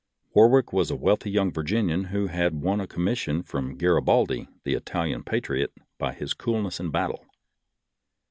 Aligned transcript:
Warwick 0.33 0.73
was 0.73 0.89
a 0.89 0.95
wealthy 0.95 1.29
young 1.29 1.51
Virginian 1.53 2.05
who 2.05 2.25
had 2.25 2.59
won 2.63 2.81
a 2.81 2.87
commission 2.87 3.43
from 3.43 3.77
Garibaldi, 3.77 4.47
the 4.63 4.73
Ital 4.73 5.05
ian 5.05 5.23
patriot, 5.23 5.73
by 5.99 6.11
his 6.11 6.33
coolness 6.33 6.79
in 6.79 6.89
battle. 6.89 7.23